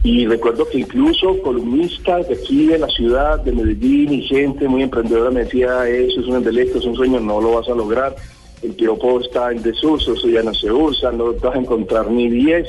Y 0.05 0.27
recuerdo 0.27 0.69
que 0.69 0.79
incluso 0.79 1.41
columnistas 1.43 2.29
de 2.29 2.35
aquí 2.35 2.67
de 2.67 2.79
la 2.79 2.89
ciudad, 2.89 3.41
de 3.41 3.51
Medellín 3.51 4.13
y 4.13 4.23
gente 4.23 4.69
muy 4.69 4.83
emprendedora 4.83 5.31
me 5.31 5.41
decía, 5.41 5.89
eso 5.89 6.21
es 6.21 6.27
un 6.27 6.37
embeleco, 6.37 6.79
es 6.79 6.85
un 6.85 6.95
sueño, 6.95 7.19
no 7.19 7.41
lo 7.41 7.55
vas 7.55 7.69
a 7.69 7.75
lograr. 7.75 8.15
El 8.63 8.73
piropo 8.73 9.21
está 9.21 9.51
en 9.51 9.63
desuso, 9.63 10.15
eso 10.15 10.29
ya 10.29 10.43
no 10.43 10.55
se 10.55 10.71
usa, 10.71 11.11
no 11.13 11.33
vas 11.35 11.55
a 11.57 11.59
encontrar 11.59 12.11
ni 12.11 12.29
10. 12.31 12.69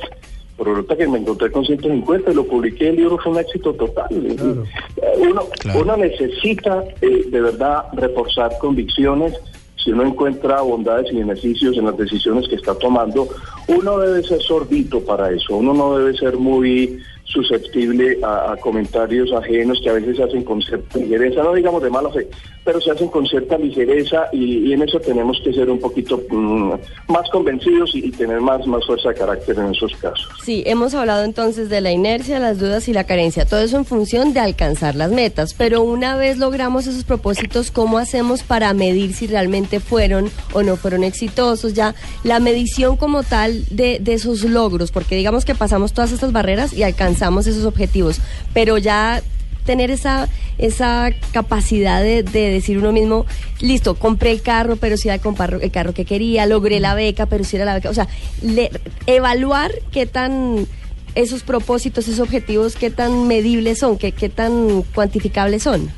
Pero 0.57 0.71
resulta 0.75 0.95
que 0.97 1.07
me 1.07 1.17
encontré 1.19 1.51
con 1.51 1.65
150 1.65 2.31
y 2.31 2.35
lo 2.35 2.45
publiqué, 2.45 2.89
el 2.89 2.95
libro 2.97 3.17
fue 3.17 3.31
un 3.31 3.39
éxito 3.39 3.73
total. 3.73 4.07
Eh, 4.11 5.17
Uno, 5.17 5.43
Claro. 5.59 5.81
uno 5.81 5.97
necesita 5.97 6.83
eh, 7.01 7.23
de 7.27 7.41
verdad 7.41 7.85
reforzar 7.93 8.51
convicciones. 8.59 9.33
Si 9.75 9.91
uno 9.91 10.03
encuentra 10.03 10.61
bondades 10.61 11.11
y 11.11 11.17
beneficios 11.17 11.75
en 11.77 11.85
las 11.85 11.97
decisiones 11.97 12.47
que 12.47 12.55
está 12.55 12.73
tomando, 12.75 13.27
uno 13.67 13.97
debe 13.99 14.23
ser 14.23 14.41
sordito 14.41 15.01
para 15.01 15.31
eso. 15.31 15.57
Uno 15.57 15.73
no 15.73 15.97
debe 15.97 16.15
ser 16.17 16.37
muy 16.37 16.99
susceptible 17.25 18.19
a, 18.21 18.53
a 18.53 18.57
comentarios 18.57 19.31
ajenos 19.33 19.79
que 19.81 19.89
a 19.89 19.93
veces 19.93 20.19
hacen 20.19 20.43
con 20.43 20.59
ligereza, 20.95 21.43
no 21.43 21.53
digamos 21.53 21.81
de 21.81 21.89
mala 21.89 22.09
fe, 22.11 22.27
pero 22.63 22.79
se 22.79 22.91
hacen 22.91 23.09
con 23.09 23.25
cierta 23.25 23.57
ligereza 23.57 24.27
y, 24.31 24.71
en 24.73 24.81
eso 24.81 24.99
tenemos 24.99 25.39
que 25.43 25.53
ser 25.53 25.69
un 25.69 25.79
poquito 25.79 26.21
mm, 26.29 26.73
más 27.09 27.29
convencidos 27.31 27.93
y, 27.95 28.05
y 28.05 28.11
tener 28.11 28.41
más, 28.41 28.65
más 28.65 28.85
fuerza 28.85 29.09
de 29.09 29.15
carácter 29.15 29.57
en 29.57 29.71
esos 29.71 29.95
casos. 29.97 30.29
Sí, 30.43 30.63
hemos 30.65 30.93
hablado 30.93 31.23
entonces 31.23 31.69
de 31.69 31.81
la 31.81 31.91
inercia, 31.91 32.39
las 32.39 32.59
dudas 32.59 32.87
y 32.87 32.93
la 32.93 33.03
carencia, 33.05 33.45
todo 33.45 33.59
eso 33.59 33.77
en 33.77 33.85
función 33.85 34.33
de 34.33 34.39
alcanzar 34.39 34.95
las 34.95 35.11
metas, 35.11 35.53
pero 35.53 35.83
una 35.83 36.15
vez 36.15 36.37
logramos 36.37 36.87
esos 36.87 37.03
propósitos, 37.03 37.71
¿cómo 37.71 37.97
hacemos 37.97 38.43
para 38.43 38.73
medir 38.73 39.13
si 39.13 39.27
realmente 39.27 39.79
fueron 39.79 40.29
o 40.53 40.63
no 40.63 40.75
fueron 40.75 41.03
exitosos? 41.03 41.73
Ya 41.73 41.95
la 42.23 42.39
medición 42.39 42.97
como 42.97 43.23
tal 43.23 43.65
de, 43.69 43.99
de 43.99 44.13
esos 44.13 44.43
logros, 44.43 44.91
porque 44.91 45.15
digamos 45.15 45.45
que 45.45 45.55
pasamos 45.55 45.93
todas 45.93 46.11
estas 46.11 46.31
barreras 46.31 46.73
y 46.73 46.83
alcanzamos 46.83 47.47
esos 47.47 47.65
objetivos, 47.65 48.19
pero 48.53 48.77
ya 48.77 49.21
tener 49.65 49.91
esa 49.91 50.27
esa 50.57 51.09
capacidad 51.31 52.01
de, 52.03 52.21
de 52.23 52.51
decir 52.51 52.77
uno 52.77 52.91
mismo, 52.91 53.25
listo, 53.59 53.95
compré 53.95 54.31
el 54.31 54.41
carro, 54.41 54.75
pero 54.75 54.97
si 54.97 55.07
era 55.09 55.15
el, 55.15 55.71
carro 55.71 55.93
que 55.93 56.05
quería, 56.05 56.45
logré 56.45 56.79
la 56.79 56.93
beca, 56.93 57.25
pero 57.25 57.43
si 57.43 57.55
era 57.55 57.65
la 57.65 57.73
beca, 57.73 57.89
o 57.89 57.93
sea, 57.93 58.07
le- 58.43 58.69
evaluar 59.07 59.71
qué 59.91 60.05
tan 60.05 60.67
esos 61.15 61.43
propósitos, 61.43 62.07
esos 62.07 62.19
objetivos, 62.19 62.75
qué 62.75 62.89
tan 62.91 63.27
medibles 63.27 63.79
son, 63.79 63.97
qué, 63.97 64.11
qué 64.11 64.29
tan 64.29 64.83
cuantificables 64.93 65.63
son. 65.63 65.89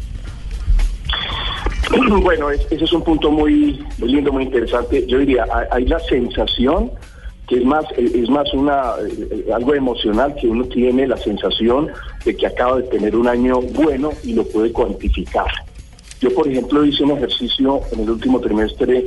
Bueno, 2.21 2.49
es- 2.49 2.65
ese 2.71 2.83
es 2.85 2.93
un 2.93 3.03
punto 3.03 3.31
muy, 3.31 3.83
muy 3.97 4.11
lindo, 4.11 4.31
muy 4.31 4.43
interesante. 4.43 5.05
Yo 5.07 5.19
diría, 5.19 5.45
hay 5.71 5.85
la 5.85 5.99
sensación 5.99 6.91
que 7.47 7.57
es 7.57 7.65
más, 7.65 7.85
eh, 7.97 8.11
es 8.13 8.29
más 8.29 8.51
una 8.53 8.93
eh, 9.07 9.47
algo 9.53 9.75
emocional 9.75 10.35
que 10.35 10.47
uno 10.47 10.65
tiene 10.65 11.07
la 11.07 11.17
sensación 11.17 11.89
de 12.23 12.35
que 12.35 12.47
acaba 12.47 12.77
de 12.77 12.83
tener 12.83 13.15
un 13.15 13.27
año 13.27 13.61
bueno 13.61 14.11
y 14.23 14.33
lo 14.33 14.43
puede 14.45 14.71
cuantificar. 14.71 15.47
Yo, 16.21 16.33
por 16.33 16.47
ejemplo, 16.47 16.83
hice 16.85 17.03
un 17.03 17.11
ejercicio 17.11 17.81
en 17.91 17.99
el 18.01 18.09
último 18.09 18.39
trimestre 18.39 19.05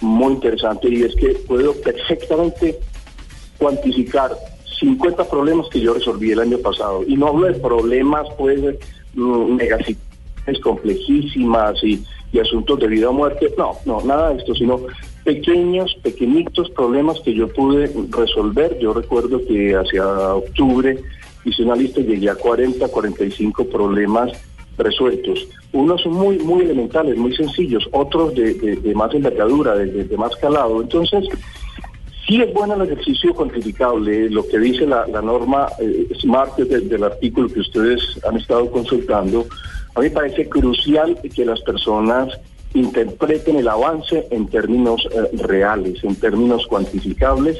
muy 0.00 0.34
interesante 0.34 0.88
y 0.88 1.02
es 1.02 1.14
que 1.16 1.28
puedo 1.46 1.74
perfectamente 1.74 2.78
cuantificar 3.58 4.36
50 4.78 5.28
problemas 5.28 5.66
que 5.68 5.80
yo 5.80 5.94
resolví 5.94 6.32
el 6.32 6.40
año 6.40 6.58
pasado. 6.58 7.02
Y 7.06 7.16
no 7.16 7.28
hablo 7.28 7.46
de 7.46 7.54
problemas, 7.54 8.26
pues, 8.36 8.60
mm, 9.14 9.54
megasituaciones 9.54 10.60
complejísimas 10.62 11.82
y, 11.82 12.02
asuntos 12.40 12.78
de 12.78 12.88
vida 12.88 13.10
o 13.10 13.12
muerte. 13.12 13.52
No, 13.56 13.72
no, 13.84 14.00
nada 14.02 14.30
de 14.30 14.38
esto, 14.38 14.54
sino 14.54 14.80
pequeños, 15.24 15.96
pequeñitos 16.02 16.70
problemas 16.70 17.20
que 17.20 17.34
yo 17.34 17.48
pude 17.48 17.90
resolver. 18.10 18.78
Yo 18.78 18.92
recuerdo 18.92 19.40
que 19.46 19.74
hacia 19.74 20.34
octubre 20.34 20.98
hice 21.44 21.62
una 21.62 21.76
lista 21.76 22.00
y 22.00 22.04
llegué 22.04 22.30
a 22.30 22.34
40, 22.34 22.88
45 22.88 23.64
problemas 23.66 24.32
resueltos. 24.78 25.48
Unos 25.72 26.04
muy, 26.06 26.38
muy 26.38 26.62
elementales, 26.62 27.16
muy 27.16 27.34
sencillos, 27.34 27.88
otros 27.92 28.34
de, 28.34 28.92
más 28.94 29.14
envergadura, 29.14 29.74
de, 29.74 30.16
más 30.16 30.34
calado. 30.36 30.80
Entonces, 30.80 31.24
Sí 32.28 32.42
es 32.42 32.52
bueno 32.52 32.74
el 32.74 32.90
ejercicio 32.90 33.32
cuantificable, 33.32 34.28
lo 34.30 34.44
que 34.48 34.58
dice 34.58 34.84
la, 34.84 35.06
norma 35.22 35.68
eh, 35.78 36.08
SMART 36.18 36.56
del 36.56 37.04
artículo 37.04 37.46
que 37.46 37.60
ustedes 37.60 38.00
han 38.28 38.36
estado 38.36 38.68
consultando. 38.68 39.46
A 39.96 40.00
mí 40.00 40.08
me 40.08 40.10
parece 40.10 40.46
crucial 40.48 41.18
que 41.34 41.44
las 41.44 41.60
personas 41.62 42.28
interpreten 42.74 43.56
el 43.56 43.66
avance 43.66 44.26
en 44.30 44.46
términos 44.46 45.08
eh, 45.10 45.36
reales, 45.38 46.04
en 46.04 46.14
términos 46.16 46.66
cuantificables. 46.66 47.58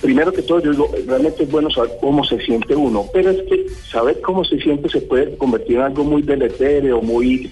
Primero 0.00 0.32
que 0.32 0.42
todo, 0.42 0.60
yo 0.60 0.70
digo, 0.70 0.90
realmente 1.06 1.44
es 1.44 1.50
bueno 1.50 1.70
saber 1.70 1.92
cómo 2.00 2.24
se 2.24 2.40
siente 2.40 2.74
uno, 2.74 3.04
pero 3.12 3.30
es 3.30 3.42
que 3.42 3.66
saber 3.90 4.20
cómo 4.22 4.44
se 4.44 4.58
siente 4.60 4.88
se 4.88 5.02
puede 5.02 5.36
convertir 5.36 5.76
en 5.76 5.82
algo 5.82 6.04
muy 6.04 6.22
deletéreo, 6.22 7.02
muy 7.02 7.50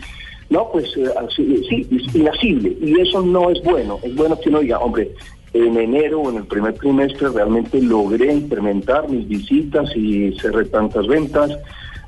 no, 0.49 0.69
pues 0.71 0.97
eh, 0.97 1.05
así, 1.19 1.63
sí, 1.69 1.87
inasible. 2.15 2.77
Y 2.81 3.01
eso 3.01 3.23
no 3.23 3.51
es 3.51 3.63
bueno. 3.63 3.99
Es 4.03 4.15
bueno 4.15 4.39
que 4.39 4.49
uno 4.49 4.61
diga, 4.61 4.79
hombre, 4.79 5.11
en 5.55 5.77
enero 5.79 6.21
o 6.21 6.31
en 6.31 6.39
el 6.39 6.45
primer 6.45 6.75
trimestre 6.75 7.29
realmente 7.29 7.81
logré 7.81 8.33
incrementar 8.33 9.09
mis 9.09 9.27
visitas 9.29 9.95
y 9.95 10.33
cerré 10.41 10.67
tantas 10.67 11.07
ventas. 11.07 11.53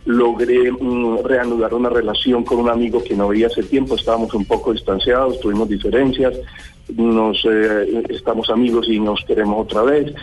Logré 0.06 0.70
mm, 0.70 1.24
reanudar 1.24 1.74
una 1.74 1.88
relación 1.88 2.44
con 2.44 2.58
un 2.58 2.68
amigo 2.68 3.02
que 3.02 3.14
no 3.14 3.28
veía 3.28 3.46
hace 3.46 3.62
tiempo. 3.62 3.94
Estábamos 3.94 4.34
un 4.34 4.44
poco 4.44 4.72
distanciados, 4.72 5.40
tuvimos 5.40 5.68
diferencias. 5.68 6.34
Nos 6.94 7.44
eh, 7.44 8.02
estamos 8.10 8.50
amigos 8.50 8.86
y 8.88 9.00
nos 9.00 9.24
queremos 9.24 9.62
otra 9.62 9.82
vez 9.82 10.14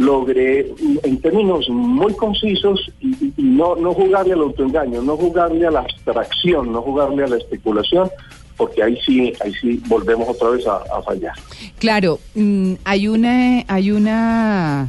logré, 0.00 0.72
mm, 0.80 0.98
en 1.02 1.20
términos 1.20 1.68
muy 1.68 2.14
concisos, 2.14 2.90
y, 3.00 3.32
no, 3.36 3.76
no 3.76 3.92
jugarle 3.92 4.32
al 4.32 4.40
autoengaño, 4.40 5.02
no 5.02 5.16
jugarle 5.16 5.66
a 5.66 5.70
la 5.70 5.80
abstracción, 5.80 6.72
no 6.72 6.82
jugarle 6.82 7.24
a 7.24 7.28
la 7.28 7.36
especulación, 7.36 8.08
porque 8.56 8.82
ahí 8.82 8.98
sí, 9.04 9.32
ahí 9.44 9.52
sí 9.60 9.82
volvemos 9.88 10.28
otra 10.28 10.50
vez 10.50 10.66
a, 10.66 10.76
a 10.76 11.02
fallar. 11.02 11.34
Claro, 11.78 12.18
mm, 12.34 12.74
hay 12.84 13.08
una, 13.08 13.64
hay 13.68 13.90
una, 13.90 14.88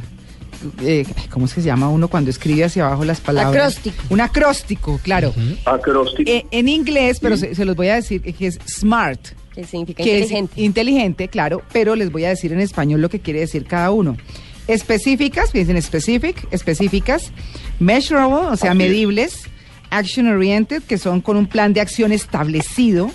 eh, 0.80 1.04
¿cómo 1.30 1.46
es 1.46 1.54
que 1.54 1.60
se 1.60 1.66
llama 1.66 1.88
uno 1.88 2.08
cuando 2.08 2.30
escribe 2.30 2.64
hacia 2.64 2.86
abajo 2.86 3.04
las 3.04 3.20
palabras? 3.20 3.54
Acróstico. 3.78 4.02
Un 4.10 4.20
acróstico, 4.20 5.00
claro. 5.02 5.34
Acróstico. 5.64 6.30
Eh, 6.30 6.46
en 6.50 6.68
inglés, 6.68 7.18
pero 7.20 7.36
se, 7.36 7.54
se 7.54 7.64
los 7.64 7.76
voy 7.76 7.88
a 7.88 7.94
decir 7.96 8.20
que 8.22 8.46
es 8.46 8.58
smart, 8.66 9.20
Que 9.54 9.64
significa 9.64 10.02
que 10.02 10.10
inteligente. 10.18 10.52
es 10.56 10.64
inteligente, 10.64 11.28
claro, 11.28 11.62
pero 11.72 11.94
les 11.96 12.10
voy 12.12 12.24
a 12.24 12.30
decir 12.30 12.52
en 12.52 12.60
español 12.60 13.00
lo 13.00 13.08
que 13.10 13.20
quiere 13.20 13.40
decir 13.40 13.64
cada 13.64 13.90
uno. 13.90 14.16
Específicas, 14.68 15.50
piensen 15.50 15.80
specific, 15.82 16.46
específicas, 16.52 17.32
measurable, 17.80 18.36
o 18.52 18.56
sea, 18.56 18.70
Así 18.70 18.82
es. 18.82 18.88
medibles, 18.88 19.34
action 19.90 20.28
oriented, 20.28 20.82
que 20.84 20.98
son 20.98 21.20
con 21.20 21.36
un 21.36 21.46
plan 21.46 21.72
de 21.72 21.80
acción 21.80 22.12
establecido, 22.12 23.10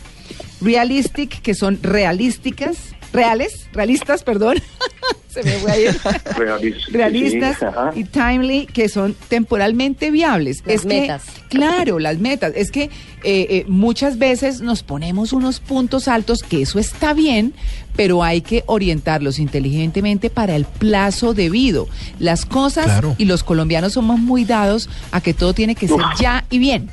realistic, 0.62 1.42
que 1.42 1.54
son 1.56 1.80
realísticas, 1.82 2.78
reales, 3.14 3.68
realistas, 3.74 4.24
perdón, 4.24 4.58
se 5.30 5.44
me 5.44 5.52
fue 5.54 5.72
a 5.72 5.80
ir. 5.80 5.90
Realis- 6.36 6.88
realistas 6.92 7.58
sí, 7.60 8.00
y 8.00 8.04
timely 8.06 8.66
que 8.68 8.90
son 8.90 9.16
temporalmente 9.30 10.12
viables. 10.12 10.64
Las 10.66 10.76
es 10.76 10.82
que, 10.82 11.02
metas. 11.02 11.24
claro, 11.50 12.00
las 12.00 12.18
metas. 12.20 12.54
Es 12.56 12.72
que 12.72 12.84
eh, 12.84 12.90
eh, 13.24 13.66
muchas 13.68 14.18
veces 14.18 14.62
nos 14.62 14.84
ponemos 14.84 15.34
unos 15.34 15.60
puntos 15.60 16.08
altos, 16.08 16.44
que 16.44 16.62
eso 16.62 16.80
está 16.80 17.14
bien, 17.14 17.54
pero 17.96 18.24
hay 18.24 18.42
que 18.42 18.64
orientarlos 18.68 19.40
inteligentemente 19.40 20.30
para 20.30 20.56
el 20.56 20.66
plazo 20.66 21.34
debido. 21.34 21.88
Las 22.20 22.46
cosas 22.46 22.86
Claro. 22.86 23.16
y 23.18 23.26
los 23.26 23.44
colombianos 23.44 23.94
somos 23.94 24.20
muy 24.20 24.46
dados 24.46 24.90
a 25.12 25.22
que 25.22 25.34
todo 25.34 25.54
tiene 25.54 25.76
que 25.76 25.88
ser 25.88 25.98
ya 26.20 26.46
y 26.50 26.60
bien. 26.60 26.90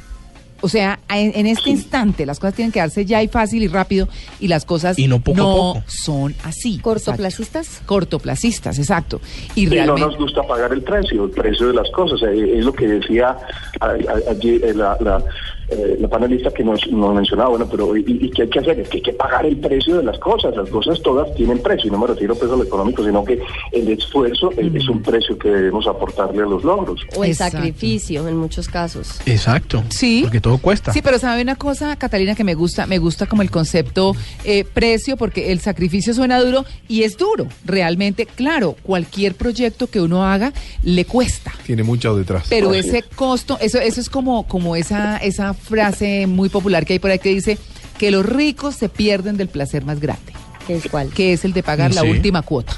O 0.65 0.69
sea, 0.71 0.99
en, 1.11 1.33
en 1.35 1.47
este 1.47 1.69
instante 1.69 2.25
las 2.25 2.39
cosas 2.41 2.55
tienen 2.55 2.73
que 2.73 2.79
darse 2.81 3.05
ya 3.05 3.23
y 3.23 3.29
fácil 3.29 3.63
y 3.63 3.69
rápido 3.69 4.09
y 4.41 4.49
las 4.49 4.65
cosas 4.65 4.99
Y 4.99 5.07
no 5.09 5.21
poco 5.21 5.41
a 5.43 5.45
poco. 5.75 5.83
son 5.87 6.35
así. 6.43 6.79
¿Cortoplacistas? 6.79 7.67
Exacto. 7.67 7.87
Cortoplacistas, 7.87 8.79
exacto. 8.79 9.21
Y 9.55 9.63
Y 9.63 9.67
no 9.67 9.71
realmente 9.73 10.01
nos 10.07 10.17
gusta 10.17 10.43
pagar 10.43 10.73
el 10.73 10.83
precio, 10.83 11.25
el 11.27 11.31
precio 11.33 11.67
de 11.69 11.75
las 11.75 11.91
cosas. 11.91 12.19
Eh, 12.23 12.59
Es 12.59 12.65
lo 12.65 12.73
que 12.73 12.87
decía 12.89 13.37
a- 13.81 13.95
eh, 13.97 14.73
la, 14.75 14.97
la, 15.01 15.23
eh, 15.69 15.97
la 16.01 16.09
panelista 16.09 16.51
que 16.51 16.65
nos, 16.65 16.87
nos 16.91 17.15
mencionaba. 17.15 17.51
Bueno, 17.51 17.69
pero 17.71 17.97
¿y, 17.97 18.05
y 18.07 18.31
qué 18.31 18.43
hay 18.43 18.49
que 18.49 18.59
hacer? 18.59 18.81
Es 18.81 18.89
que 18.89 18.99
hay 18.99 19.03
que 19.03 19.13
pagar 19.13 19.47
el 19.47 19.57
precio 19.57 19.99
de 19.99 20.05
las 20.05 20.19
cosas. 20.19 20.55
Las 20.57 20.69
cosas 20.69 21.01
todas 21.03 21.35
tienen 21.35 21.59
precio. 21.61 21.89
Y 21.89 21.91
no 21.91 21.99
me 21.99 22.07
refiero 22.07 22.35
pues, 22.35 22.51
a 22.51 22.57
lo 22.57 22.65
económico, 22.65 23.05
sino 23.05 23.25
que 23.25 23.41
el 23.73 23.89
esfuerzo 23.89 24.51
eh, 24.57 24.71
es 24.75 24.89
un 24.89 25.03
precio 25.03 25.39
que 25.39 25.49
debemos 25.49 25.87
aportarle 25.87 26.43
a 26.43 26.47
los 26.47 26.65
logros. 26.65 27.01
O 27.17 27.25
el 27.25 27.31
Exacto. 27.31 27.59
sacrificio 27.59 28.29
en 28.29 28.37
muchos 28.37 28.69
casos. 28.69 29.21
Exacto. 29.27 29.83
Sí. 29.89 30.21
Porque 30.23 30.41
todo 30.41 30.59
cuesta. 30.59 30.93
Sí, 30.93 31.01
pero 31.03 31.19
sabe 31.19 31.43
una 31.43 31.57
cosa, 31.57 31.97
Catalina, 31.97 32.35
que 32.35 32.45
me 32.45 32.55
gusta, 32.55 32.87
me 32.87 32.99
gusta 32.99 33.27
como 33.27 33.43
el 33.43 33.51
concepto 33.51 34.15
eh, 34.45 34.65
precio, 34.65 35.17
porque 35.17 35.53
el 35.53 35.61
sacrificio 35.61 36.15
suena 36.15 36.41
duro 36.41 36.65
y 36.89 37.03
es 37.03 37.17
duro, 37.17 37.47
realmente. 37.65 38.27
Claro, 38.27 38.77
cualquier 38.83 39.35
proyecto 39.35 39.87
que 39.87 40.01
uno 40.01 40.25
haga 40.25 40.53
le 40.83 41.05
cuesta. 41.05 41.53
Tiene 41.65 41.83
mucho 41.83 42.17
detrás. 42.17 42.47
Pero 42.49 42.71
Así 42.71 42.81
ese 42.81 42.99
es. 42.99 43.05
costo, 43.07 43.59
eso, 43.61 43.79
eso 43.79 44.01
es 44.01 44.11
como, 44.11 44.47
como 44.47 44.77
esa, 44.77 45.17
esa 45.19 45.54
frase 45.55 46.27
muy 46.27 46.49
popular 46.49 46.85
que 46.85 46.95
hay 46.95 46.99
por 46.99 47.11
ahí 47.11 47.19
que 47.19 47.31
dice 47.31 47.59
que 47.99 48.11
los 48.11 48.27
ricos 48.27 48.75
se 48.75 48.89
pierden 48.89 49.37
del 49.37 49.49
placer 49.49 49.85
más 49.85 50.01
grande, 50.01 50.33
¿Qué 50.67 50.77
es 50.77 50.85
cuál? 50.91 51.11
que 51.11 51.33
es 51.33 51.45
el 51.45 51.53
de 51.53 51.63
pagar 51.63 51.95
la 51.95 52.03
última 52.03 52.43
cuota. 52.43 52.77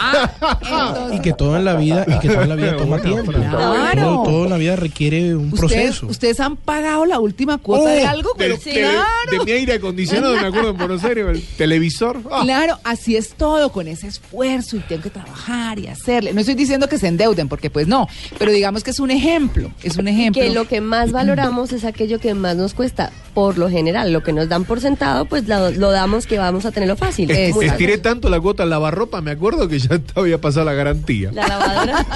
Ah, 0.00 1.08
Y 1.12 1.20
que 1.20 1.32
todo 1.32 1.56
en 1.56 1.64
la 1.64 1.74
vida, 1.74 2.04
y 2.06 2.18
que 2.20 2.28
todo 2.28 2.42
en 2.42 2.48
la 2.48 2.54
vida 2.56 2.76
toma 2.76 2.98
tiempo. 3.00 3.32
Claro. 3.32 4.02
Todo, 4.02 4.22
todo 4.24 4.44
en 4.44 4.50
la 4.50 4.56
vida 4.56 4.76
requiere 4.76 5.34
un 5.34 5.52
¿Ustedes, 5.52 5.58
proceso. 5.98 6.06
ustedes 6.06 6.40
han 6.40 6.56
pagado 6.56 7.04
la 7.06 7.18
última 7.20 7.58
cuota 7.58 7.90
de 7.90 8.04
Oh, 8.04 8.08
algo, 8.08 8.30
pero 8.36 8.56
claro. 8.58 9.30
De 9.30 9.44
mi 9.44 9.50
aire 9.52 9.74
acondicionado, 9.74 10.34
me 10.34 10.46
acuerdo 10.46 10.70
en 10.70 10.76
Buenos 10.78 11.04
Aires, 11.04 11.26
el 11.28 11.42
televisor. 11.56 12.20
Ah, 12.30 12.40
Claro, 12.42 12.78
así 12.84 13.16
es 13.16 13.30
todo, 13.34 13.70
con 13.72 13.88
ese 13.88 14.06
esfuerzo 14.08 14.76
y 14.76 14.80
tengo 14.80 15.02
que 15.02 15.10
trabajar 15.10 15.78
y 15.78 15.86
hacerle. 15.88 16.32
No 16.32 16.40
estoy 16.40 16.54
diciendo 16.54 16.88
que 16.88 16.98
se 16.98 17.08
endeuden, 17.08 17.48
porque 17.48 17.70
pues 17.70 17.86
no, 17.86 18.08
pero 18.38 18.52
digamos 18.52 18.82
que 18.84 18.90
es 18.90 19.00
un 19.00 19.10
ejemplo, 19.10 19.70
es 19.82 19.96
un 19.96 20.08
ejemplo. 20.08 20.42
Que 20.42 20.50
lo 20.50 20.66
que 20.66 20.80
más 20.80 21.12
valoramos 21.12 21.72
es 21.72 21.84
aquello 21.84 22.18
que 22.18 22.34
más 22.34 22.56
nos 22.56 22.74
cuesta, 22.74 23.12
por 23.38 23.56
lo 23.56 23.70
general. 23.70 24.12
Lo 24.12 24.20
que 24.24 24.32
nos 24.32 24.48
dan 24.48 24.64
por 24.64 24.80
sentado, 24.80 25.24
pues 25.24 25.46
lo, 25.46 25.70
lo 25.70 25.92
damos 25.92 26.26
que 26.26 26.38
vamos 26.38 26.66
a 26.66 26.72
tenerlo 26.72 26.96
fácil. 26.96 27.30
Es- 27.30 27.54
Muchas 27.54 27.70
Estiré 27.70 27.92
veces. 27.92 28.02
tanto 28.02 28.28
la 28.28 28.38
al 28.64 28.70
lavarropa, 28.70 29.20
me 29.20 29.30
acuerdo 29.30 29.68
que 29.68 29.78
ya 29.78 30.00
había 30.16 30.40
pasado 30.40 30.66
la 30.66 30.72
garantía. 30.72 31.30
La 31.32 31.46
lavadora. 31.46 32.06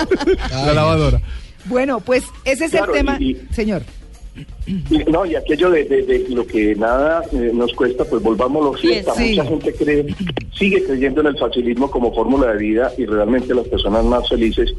La 0.50 0.74
lavadora. 0.74 1.20
Bueno, 1.66 2.00
pues 2.00 2.24
ese 2.44 2.64
es 2.64 2.72
Claro, 2.72 2.92
el 2.92 2.98
tema, 2.98 3.18
y- 3.20 3.40
señor. 3.52 3.82
Y, 4.66 4.98
no, 5.12 5.24
y 5.24 5.36
aquello 5.36 5.70
de, 5.70 5.84
de- 5.84 6.02
de 6.02 6.24
lo 6.30 6.44
que 6.44 6.74
nada 6.74 7.22
eh, 7.32 7.52
nos 7.54 7.72
cuesta, 7.74 8.04
pues 8.04 8.20
volvámoslo 8.20 8.72
fiesta. 8.72 9.14
Sí. 9.14 9.36
Mucha 9.36 9.44
gente 9.44 9.74
cree, 9.74 10.06
sigue 10.58 10.82
creyendo 10.82 11.20
en 11.20 11.28
el 11.28 11.38
facilismo 11.38 11.88
como 11.88 12.12
fórmula 12.12 12.50
de 12.52 12.58
vida 12.58 12.90
y 12.98 13.06
realmente 13.06 13.54
las 13.54 13.68
personas 13.68 14.04
más 14.06 14.28
felices 14.28 14.72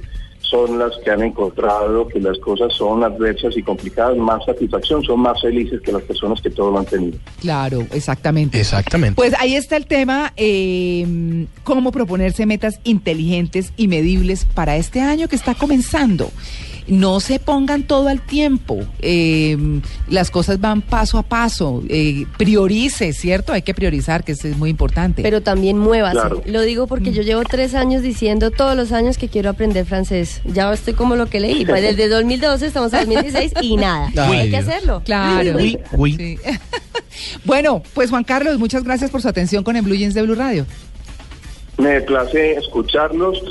son 0.43 0.77
las 0.77 0.91
que 1.03 1.09
han 1.09 1.23
encontrado 1.23 2.07
que 2.07 2.19
las 2.19 2.37
cosas 2.39 2.73
son 2.73 3.03
adversas 3.03 3.57
y 3.57 3.63
complicadas, 3.63 4.15
más 4.17 4.43
satisfacción, 4.45 5.03
son 5.03 5.21
más 5.21 5.41
felices 5.41 5.81
que 5.81 5.91
las 5.91 6.03
personas 6.03 6.41
que 6.41 6.49
todo 6.49 6.71
lo 6.71 6.79
han 6.79 6.85
tenido. 6.85 7.17
Claro, 7.39 7.85
exactamente. 7.91 8.59
Exactamente. 8.59 9.15
Pues 9.15 9.33
ahí 9.39 9.55
está 9.55 9.77
el 9.77 9.87
tema, 9.87 10.33
eh, 10.37 11.47
cómo 11.63 11.91
proponerse 11.91 12.45
metas 12.45 12.79
inteligentes 12.83 13.73
y 13.77 13.87
medibles 13.87 14.45
para 14.45 14.77
este 14.77 15.01
año 15.01 15.27
que 15.27 15.35
está 15.35 15.55
comenzando. 15.55 16.29
No 16.87 17.19
se 17.19 17.39
pongan 17.39 17.83
todo 17.83 18.09
al 18.09 18.21
tiempo, 18.21 18.79
eh, 18.99 19.57
las 20.09 20.31
cosas 20.31 20.59
van 20.59 20.81
paso 20.81 21.17
a 21.17 21.23
paso, 21.23 21.83
eh, 21.89 22.25
priorice, 22.37 23.13
¿cierto? 23.13 23.53
Hay 23.53 23.61
que 23.61 23.73
priorizar, 23.73 24.23
que 24.23 24.33
eso 24.33 24.47
es 24.47 24.57
muy 24.57 24.69
importante. 24.69 25.21
Pero 25.21 25.41
también 25.41 25.77
muévase. 25.77 26.13
Claro. 26.19 26.41
Lo 26.45 26.61
digo 26.61 26.87
porque 26.87 27.13
yo 27.13 27.21
llevo 27.21 27.43
tres 27.43 27.73
años 27.73 28.01
diciendo 28.01 28.51
todos 28.51 28.75
los 28.75 28.91
años 28.91 29.17
que 29.17 29.29
quiero 29.29 29.49
aprender 29.49 29.85
francés. 29.85 30.41
Ya 30.45 30.71
estoy 30.73 30.93
como 30.93 31.15
lo 31.15 31.27
que 31.27 31.39
leí. 31.39 31.65
Pues 31.65 31.81
desde 31.95 32.09
2012 32.09 32.65
estamos 32.67 32.91
en 32.93 32.99
2016 33.09 33.53
y 33.61 33.77
nada. 33.77 34.09
Ay, 34.17 34.39
Hay 34.39 34.49
que 34.49 34.57
hacerlo. 34.57 35.01
claro. 35.05 35.55
Uy, 35.55 35.79
uy. 35.93 36.15
Sí. 36.17 36.37
bueno, 37.45 37.81
pues 37.93 38.09
Juan 38.09 38.23
Carlos, 38.23 38.59
muchas 38.59 38.83
gracias 38.83 39.09
por 39.09 39.21
su 39.21 39.27
atención 39.27 39.63
con 39.63 39.75
el 39.75 39.83
Blue 39.83 39.95
Jeans 39.95 40.13
de 40.13 40.21
Blue 40.21 40.35
Radio. 40.35 40.65
Me 41.77 42.01
place 42.01 42.53
escucharlos, 42.53 43.41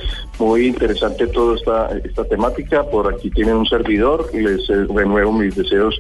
muy 0.44 0.66
interesante 0.66 1.26
toda 1.28 1.56
esta, 1.56 1.99
esta 2.04 2.25
temática. 2.25 2.84
Por 2.90 3.12
aquí 3.12 3.30
tienen 3.30 3.56
un 3.56 3.66
servidor 3.66 4.28
les 4.34 4.68
eh, 4.70 4.87
renuevo 4.94 5.32
mis 5.32 5.54
deseos 5.54 5.99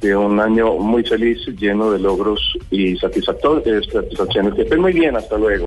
de 0.00 0.16
un 0.16 0.40
año 0.40 0.74
muy 0.74 1.04
feliz, 1.04 1.38
lleno 1.58 1.90
de 1.92 1.98
logros 1.98 2.40
y 2.70 2.96
satisfactor- 2.96 3.62
eh, 3.66 3.80
satisfacciones. 3.92 4.54
Que 4.54 4.62
estén 4.62 4.80
muy 4.80 4.92
bien, 4.92 5.16
hasta 5.16 5.36
luego. 5.36 5.66